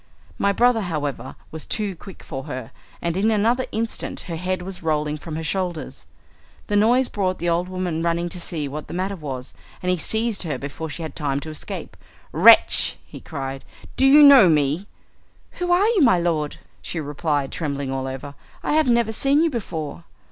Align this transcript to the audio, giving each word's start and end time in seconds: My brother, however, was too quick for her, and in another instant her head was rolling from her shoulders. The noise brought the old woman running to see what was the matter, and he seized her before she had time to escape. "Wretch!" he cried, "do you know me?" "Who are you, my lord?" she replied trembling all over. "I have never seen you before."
My 0.39 0.51
brother, 0.51 0.81
however, 0.81 1.35
was 1.51 1.63
too 1.63 1.95
quick 1.95 2.23
for 2.23 2.45
her, 2.45 2.71
and 3.03 3.15
in 3.15 3.29
another 3.29 3.67
instant 3.71 4.21
her 4.21 4.35
head 4.35 4.63
was 4.63 4.81
rolling 4.81 5.15
from 5.19 5.35
her 5.35 5.43
shoulders. 5.43 6.07
The 6.65 6.75
noise 6.75 7.07
brought 7.07 7.37
the 7.37 7.49
old 7.49 7.69
woman 7.69 8.01
running 8.01 8.27
to 8.29 8.39
see 8.41 8.67
what 8.67 8.85
was 8.85 8.87
the 8.87 8.95
matter, 8.95 9.13
and 9.83 9.91
he 9.91 9.97
seized 9.97 10.41
her 10.41 10.57
before 10.57 10.89
she 10.89 11.03
had 11.03 11.15
time 11.15 11.39
to 11.41 11.51
escape. 11.51 11.95
"Wretch!" 12.31 12.97
he 13.05 13.19
cried, 13.19 13.63
"do 13.95 14.07
you 14.07 14.23
know 14.23 14.49
me?" 14.49 14.87
"Who 15.59 15.71
are 15.71 15.85
you, 15.89 16.01
my 16.01 16.17
lord?" 16.17 16.57
she 16.81 16.99
replied 16.99 17.51
trembling 17.51 17.91
all 17.91 18.07
over. 18.07 18.33
"I 18.63 18.73
have 18.73 18.87
never 18.89 19.11
seen 19.13 19.43
you 19.43 19.51
before." 19.51 20.05